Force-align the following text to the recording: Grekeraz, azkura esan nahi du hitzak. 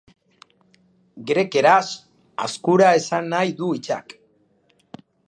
Grekeraz, 1.31 1.85
azkura 2.45 2.89
esan 3.03 3.29
nahi 3.35 3.55
du 3.61 3.69
hitzak. 3.77 4.17